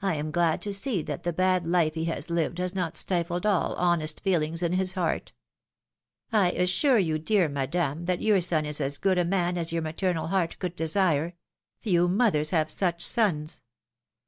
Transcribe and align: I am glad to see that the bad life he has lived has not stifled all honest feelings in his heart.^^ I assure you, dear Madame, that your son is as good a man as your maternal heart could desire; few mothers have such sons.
I 0.00 0.14
am 0.14 0.30
glad 0.30 0.60
to 0.62 0.72
see 0.72 1.02
that 1.02 1.24
the 1.24 1.32
bad 1.32 1.66
life 1.66 1.94
he 1.94 2.04
has 2.04 2.30
lived 2.30 2.58
has 2.58 2.76
not 2.76 2.96
stifled 2.96 3.44
all 3.44 3.74
honest 3.74 4.20
feelings 4.20 4.62
in 4.62 4.74
his 4.74 4.92
heart.^^ 4.92 5.32
I 6.32 6.52
assure 6.52 7.00
you, 7.00 7.18
dear 7.18 7.48
Madame, 7.48 8.04
that 8.04 8.22
your 8.22 8.40
son 8.40 8.64
is 8.64 8.80
as 8.80 8.98
good 8.98 9.18
a 9.18 9.24
man 9.24 9.58
as 9.58 9.72
your 9.72 9.82
maternal 9.82 10.28
heart 10.28 10.60
could 10.60 10.76
desire; 10.76 11.34
few 11.80 12.06
mothers 12.06 12.50
have 12.50 12.70
such 12.70 13.04
sons. 13.04 13.62